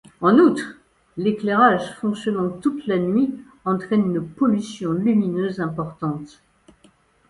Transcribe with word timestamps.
En 0.19 0.39
outre, 0.39 0.77
l'éclairage 1.15 1.93
fonctionnant 1.97 2.49
toute 2.49 2.87
la 2.87 2.97
nuit 2.97 3.29
entraîne 3.65 4.07
une 4.15 4.27
pollution 4.27 4.93
lumineuse 4.93 5.59
importante. 5.61 6.41